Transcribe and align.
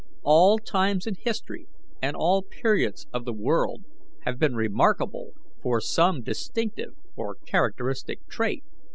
All 0.23 0.57
times 0.57 1.05
in 1.05 1.13
history 1.13 1.67
and 2.01 2.15
all 2.17 2.41
periods 2.41 3.05
of 3.13 3.23
the 3.23 3.33
world 3.33 3.83
have 4.21 4.39
been 4.39 4.55
remarkable 4.55 5.33
for 5.61 5.79
some 5.79 6.23
distinctive 6.23 6.95
or 7.15 7.35
characteristic 7.35 8.25
trait. 8.27 8.63